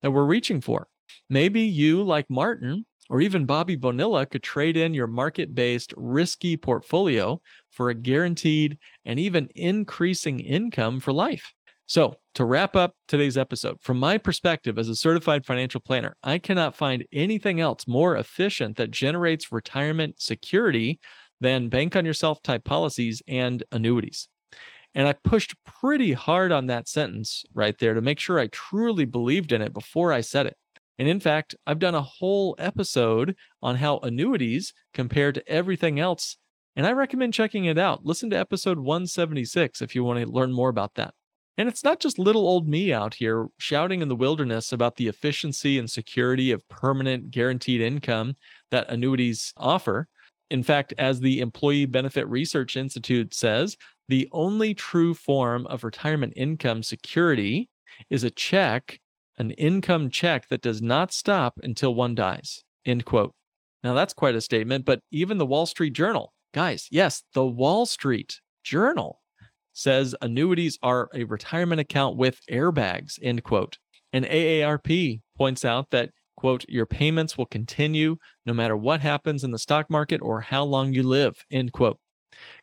that 0.00 0.12
we're 0.12 0.24
reaching 0.24 0.62
for. 0.62 0.88
Maybe 1.28 1.60
you, 1.60 2.02
like 2.02 2.30
Martin 2.30 2.86
or 3.10 3.20
even 3.20 3.44
Bobby 3.44 3.76
Bonilla, 3.76 4.24
could 4.24 4.42
trade 4.42 4.78
in 4.78 4.94
your 4.94 5.08
market 5.08 5.54
based 5.54 5.92
risky 5.94 6.56
portfolio 6.56 7.38
for 7.70 7.90
a 7.90 7.94
guaranteed 7.94 8.78
and 9.04 9.20
even 9.20 9.50
increasing 9.56 10.40
income 10.40 10.98
for 10.98 11.12
life. 11.12 11.52
So, 11.84 12.14
to 12.36 12.46
wrap 12.46 12.74
up 12.74 12.94
today's 13.08 13.36
episode, 13.36 13.76
from 13.82 13.98
my 13.98 14.16
perspective 14.16 14.78
as 14.78 14.88
a 14.88 14.96
certified 14.96 15.44
financial 15.44 15.82
planner, 15.82 16.16
I 16.22 16.38
cannot 16.38 16.76
find 16.76 17.04
anything 17.12 17.60
else 17.60 17.86
more 17.86 18.16
efficient 18.16 18.78
that 18.78 18.90
generates 18.90 19.52
retirement 19.52 20.18
security 20.18 20.98
than 21.42 21.68
bank 21.68 21.94
on 21.96 22.04
yourself 22.04 22.42
type 22.42 22.64
policies 22.64 23.22
and 23.28 23.62
annuities. 23.70 24.28
And 24.94 25.08
I 25.08 25.12
pushed 25.12 25.54
pretty 25.64 26.12
hard 26.12 26.52
on 26.52 26.66
that 26.66 26.88
sentence 26.88 27.44
right 27.54 27.76
there 27.78 27.94
to 27.94 28.00
make 28.00 28.18
sure 28.18 28.38
I 28.38 28.48
truly 28.48 29.04
believed 29.04 29.52
in 29.52 29.62
it 29.62 29.72
before 29.72 30.12
I 30.12 30.20
said 30.20 30.46
it. 30.46 30.56
And 30.98 31.08
in 31.08 31.20
fact, 31.20 31.54
I've 31.66 31.78
done 31.78 31.94
a 31.94 32.02
whole 32.02 32.54
episode 32.58 33.34
on 33.62 33.76
how 33.76 33.98
annuities 33.98 34.72
compare 34.92 35.32
to 35.32 35.48
everything 35.48 35.98
else. 35.98 36.36
And 36.76 36.86
I 36.86 36.92
recommend 36.92 37.34
checking 37.34 37.64
it 37.64 37.78
out. 37.78 38.04
Listen 38.04 38.30
to 38.30 38.38
episode 38.38 38.78
176 38.78 39.82
if 39.82 39.94
you 39.94 40.04
want 40.04 40.20
to 40.20 40.30
learn 40.30 40.52
more 40.52 40.68
about 40.68 40.94
that. 40.94 41.14
And 41.58 41.68
it's 41.68 41.84
not 41.84 42.00
just 42.00 42.18
little 42.18 42.46
old 42.46 42.66
me 42.66 42.92
out 42.92 43.14
here 43.14 43.48
shouting 43.58 44.00
in 44.00 44.08
the 44.08 44.16
wilderness 44.16 44.72
about 44.72 44.96
the 44.96 45.08
efficiency 45.08 45.78
and 45.78 45.90
security 45.90 46.50
of 46.50 46.66
permanent 46.68 47.30
guaranteed 47.30 47.80
income 47.80 48.36
that 48.70 48.88
annuities 48.88 49.52
offer. 49.56 50.08
In 50.52 50.62
fact, 50.62 50.92
as 50.98 51.18
the 51.18 51.40
Employee 51.40 51.86
Benefit 51.86 52.28
Research 52.28 52.76
Institute 52.76 53.32
says, 53.32 53.78
the 54.08 54.28
only 54.32 54.74
true 54.74 55.14
form 55.14 55.66
of 55.68 55.82
retirement 55.82 56.34
income 56.36 56.82
security 56.82 57.70
is 58.10 58.22
a 58.22 58.30
check, 58.30 59.00
an 59.38 59.52
income 59.52 60.10
check 60.10 60.48
that 60.50 60.60
does 60.60 60.82
not 60.82 61.10
stop 61.10 61.58
until 61.62 61.94
one 61.94 62.14
dies. 62.14 62.64
End 62.84 63.06
quote. 63.06 63.32
Now, 63.82 63.94
that's 63.94 64.12
quite 64.12 64.34
a 64.34 64.42
statement, 64.42 64.84
but 64.84 65.00
even 65.10 65.38
the 65.38 65.46
Wall 65.46 65.64
Street 65.64 65.94
Journal, 65.94 66.34
guys, 66.52 66.86
yes, 66.90 67.22
the 67.32 67.46
Wall 67.46 67.86
Street 67.86 68.38
Journal 68.62 69.22
says 69.72 70.14
annuities 70.20 70.78
are 70.82 71.08
a 71.14 71.24
retirement 71.24 71.80
account 71.80 72.18
with 72.18 72.40
airbags, 72.50 73.18
end 73.22 73.42
quote. 73.42 73.78
And 74.12 74.26
AARP 74.26 75.22
points 75.38 75.64
out 75.64 75.88
that, 75.92 76.10
quote, 76.36 76.64
your 76.68 76.86
payments 76.86 77.36
will 77.36 77.46
continue 77.46 78.16
no 78.46 78.52
matter 78.52 78.76
what 78.76 79.00
happens 79.00 79.44
in 79.44 79.50
the 79.50 79.58
stock 79.58 79.90
market 79.90 80.20
or 80.22 80.40
how 80.40 80.64
long 80.64 80.92
you 80.92 81.02
live, 81.02 81.44
end 81.50 81.72
quote. 81.72 81.98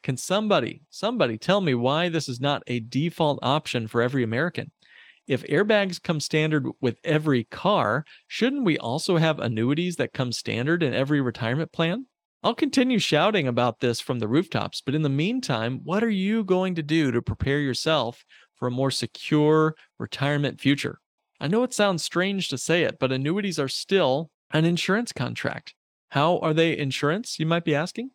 Can 0.03 0.17
somebody, 0.17 0.81
somebody 0.89 1.37
tell 1.37 1.61
me 1.61 1.73
why 1.73 2.09
this 2.09 2.27
is 2.27 2.39
not 2.39 2.63
a 2.67 2.79
default 2.79 3.39
option 3.41 3.87
for 3.87 4.01
every 4.01 4.23
American? 4.23 4.71
If 5.27 5.43
airbags 5.43 6.01
come 6.01 6.19
standard 6.19 6.67
with 6.81 6.97
every 7.03 7.43
car, 7.43 8.03
shouldn't 8.27 8.65
we 8.65 8.79
also 8.79 9.17
have 9.17 9.39
annuities 9.39 9.97
that 9.97 10.13
come 10.13 10.31
standard 10.31 10.81
in 10.81 10.93
every 10.93 11.21
retirement 11.21 11.71
plan? 11.71 12.07
I'll 12.41 12.55
continue 12.55 12.99
shouting 12.99 13.47
about 13.47 13.79
this 13.79 13.99
from 13.99 14.19
the 14.19 14.27
rooftops, 14.27 14.81
but 14.81 14.95
in 14.95 15.01
the 15.01 15.09
meantime, 15.09 15.81
what 15.83 16.03
are 16.03 16.09
you 16.09 16.43
going 16.43 16.73
to 16.75 16.83
do 16.83 17.11
to 17.11 17.21
prepare 17.21 17.59
yourself 17.59 18.23
for 18.55 18.69
a 18.69 18.71
more 18.71 18.91
secure 18.91 19.75
retirement 19.99 20.59
future? 20.59 20.99
I 21.39 21.47
know 21.47 21.63
it 21.63 21.73
sounds 21.73 22.03
strange 22.03 22.49
to 22.49 22.57
say 22.57 22.83
it, 22.83 22.97
but 22.99 23.11
annuities 23.11 23.59
are 23.59 23.67
still 23.67 24.29
an 24.51 24.65
insurance 24.65 25.13
contract. 25.13 25.73
How 26.09 26.39
are 26.39 26.53
they 26.53 26.77
insurance, 26.77 27.39
you 27.39 27.45
might 27.45 27.63
be 27.63 27.75
asking? 27.75 28.11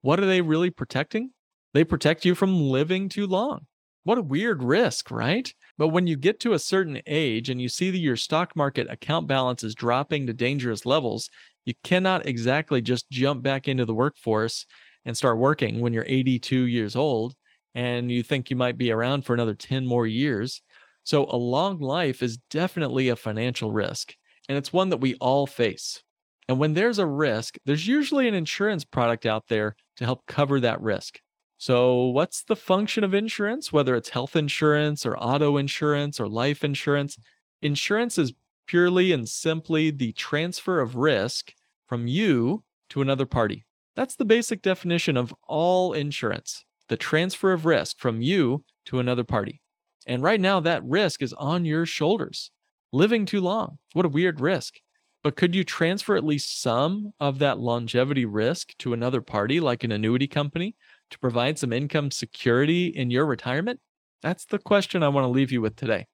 What 0.00 0.18
are 0.18 0.26
they 0.26 0.40
really 0.40 0.70
protecting? 0.70 1.30
They 1.72 1.84
protect 1.84 2.24
you 2.24 2.34
from 2.34 2.60
living 2.60 3.08
too 3.08 3.26
long. 3.26 3.66
What 4.04 4.18
a 4.18 4.22
weird 4.22 4.62
risk, 4.62 5.10
right? 5.10 5.52
But 5.78 5.88
when 5.88 6.06
you 6.06 6.16
get 6.16 6.38
to 6.40 6.52
a 6.52 6.58
certain 6.58 7.00
age 7.06 7.48
and 7.48 7.60
you 7.60 7.68
see 7.68 7.90
that 7.90 7.98
your 7.98 8.16
stock 8.16 8.54
market 8.54 8.86
account 8.90 9.26
balance 9.26 9.64
is 9.64 9.74
dropping 9.74 10.26
to 10.26 10.34
dangerous 10.34 10.84
levels, 10.84 11.30
you 11.64 11.74
cannot 11.82 12.26
exactly 12.26 12.82
just 12.82 13.08
jump 13.10 13.42
back 13.42 13.66
into 13.66 13.84
the 13.84 13.94
workforce 13.94 14.66
and 15.04 15.16
start 15.16 15.38
working 15.38 15.80
when 15.80 15.92
you're 15.92 16.04
82 16.06 16.64
years 16.64 16.96
old 16.96 17.34
and 17.74 18.10
you 18.10 18.22
think 18.22 18.50
you 18.50 18.56
might 18.56 18.78
be 18.78 18.92
around 18.92 19.24
for 19.24 19.34
another 19.34 19.54
10 19.54 19.86
more 19.86 20.06
years. 20.06 20.62
So, 21.04 21.26
a 21.26 21.36
long 21.36 21.78
life 21.78 22.22
is 22.22 22.38
definitely 22.50 23.08
a 23.08 23.16
financial 23.16 23.72
risk, 23.72 24.14
and 24.48 24.58
it's 24.58 24.72
one 24.72 24.88
that 24.88 25.00
we 25.00 25.14
all 25.16 25.46
face. 25.46 26.02
And 26.48 26.58
when 26.58 26.74
there's 26.74 26.98
a 26.98 27.06
risk, 27.06 27.56
there's 27.64 27.86
usually 27.86 28.28
an 28.28 28.34
insurance 28.34 28.84
product 28.84 29.24
out 29.24 29.48
there 29.48 29.76
to 29.96 30.04
help 30.04 30.26
cover 30.26 30.60
that 30.60 30.80
risk. 30.80 31.20
So, 31.58 32.06
what's 32.06 32.42
the 32.42 32.56
function 32.56 33.04
of 33.04 33.14
insurance, 33.14 33.72
whether 33.72 33.94
it's 33.94 34.10
health 34.10 34.36
insurance 34.36 35.06
or 35.06 35.16
auto 35.16 35.56
insurance 35.56 36.20
or 36.20 36.28
life 36.28 36.64
insurance? 36.64 37.16
Insurance 37.62 38.18
is 38.18 38.34
purely 38.66 39.12
and 39.12 39.28
simply 39.28 39.90
the 39.90 40.12
transfer 40.12 40.80
of 40.80 40.96
risk 40.96 41.52
from 41.86 42.06
you 42.06 42.64
to 42.90 43.02
another 43.02 43.26
party. 43.26 43.64
That's 43.94 44.16
the 44.16 44.24
basic 44.24 44.62
definition 44.62 45.16
of 45.16 45.34
all 45.46 45.92
insurance 45.92 46.64
the 46.88 46.96
transfer 46.98 47.52
of 47.52 47.64
risk 47.64 47.98
from 47.98 48.20
you 48.20 48.62
to 48.84 48.98
another 48.98 49.24
party. 49.24 49.62
And 50.06 50.22
right 50.22 50.40
now, 50.40 50.60
that 50.60 50.84
risk 50.84 51.22
is 51.22 51.32
on 51.34 51.64
your 51.64 51.86
shoulders. 51.86 52.50
Living 52.92 53.26
too 53.26 53.40
long. 53.40 53.78
What 53.92 54.06
a 54.06 54.10
weird 54.10 54.40
risk. 54.40 54.74
But 55.22 55.36
could 55.36 55.54
you 55.54 55.64
transfer 55.64 56.16
at 56.16 56.24
least 56.24 56.60
some 56.60 57.12
of 57.18 57.38
that 57.38 57.58
longevity 57.58 58.26
risk 58.26 58.76
to 58.78 58.92
another 58.92 59.22
party, 59.22 59.58
like 59.58 59.82
an 59.82 59.92
annuity 59.92 60.26
company, 60.26 60.76
to 61.10 61.18
provide 61.18 61.58
some 61.58 61.72
income 61.72 62.10
security 62.10 62.88
in 62.88 63.10
your 63.10 63.24
retirement? 63.24 63.80
That's 64.22 64.44
the 64.44 64.58
question 64.58 65.02
I 65.02 65.08
want 65.08 65.24
to 65.24 65.28
leave 65.28 65.50
you 65.50 65.62
with 65.62 65.76
today. 65.76 66.06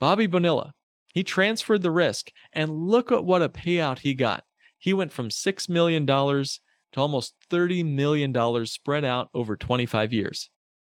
Bobby 0.00 0.26
Bonilla, 0.26 0.72
he 1.12 1.22
transferred 1.22 1.82
the 1.82 1.90
risk, 1.90 2.30
and 2.52 2.70
look 2.70 3.12
at 3.12 3.24
what 3.24 3.42
a 3.42 3.48
payout 3.48 3.98
he 3.98 4.14
got. 4.14 4.44
He 4.78 4.94
went 4.94 5.12
from 5.12 5.28
$6 5.28 5.68
million 5.68 6.06
to 6.06 6.50
almost 6.96 7.34
$30 7.50 7.84
million 7.84 8.66
spread 8.66 9.04
out 9.04 9.28
over 9.34 9.56
25 9.56 10.12
years. 10.12 10.50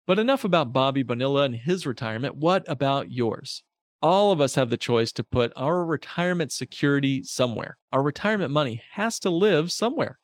But 0.09 0.19
enough 0.19 0.43
about 0.43 0.73
Bobby 0.73 1.03
Bonilla 1.03 1.43
and 1.43 1.55
his 1.55 1.87
retirement. 1.87 2.35
What 2.35 2.65
about 2.67 3.12
yours? 3.12 3.62
All 4.00 4.33
of 4.33 4.40
us 4.40 4.55
have 4.55 4.71
the 4.71 4.79
choice 4.79 5.12
to 5.12 5.23
put 5.23 5.53
our 5.55 5.85
retirement 5.85 6.51
security 6.51 7.23
somewhere. 7.23 7.77
Our 7.92 8.03
retirement 8.03 8.51
money 8.51 8.83
has 8.92 9.21
to 9.21 9.29
live 9.31 9.71
somewhere. 9.71 10.18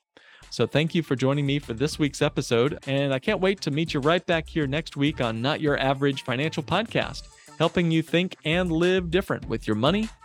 So, 0.48 0.66
thank 0.66 0.94
you 0.94 1.02
for 1.02 1.16
joining 1.16 1.44
me 1.44 1.58
for 1.58 1.74
this 1.74 1.98
week's 1.98 2.22
episode. 2.22 2.78
And 2.86 3.12
I 3.12 3.18
can't 3.18 3.40
wait 3.40 3.60
to 3.60 3.70
meet 3.70 3.92
you 3.92 4.00
right 4.00 4.24
back 4.24 4.48
here 4.48 4.66
next 4.66 4.96
week 4.96 5.20
on 5.20 5.42
Not 5.42 5.60
Your 5.60 5.78
Average 5.78 6.22
Financial 6.22 6.62
Podcast 6.62 7.24
helping 7.58 7.90
you 7.90 8.02
think 8.02 8.36
and 8.44 8.70
live 8.72 9.10
different 9.10 9.48
with 9.48 9.66
your 9.66 9.76
money, 9.76 10.08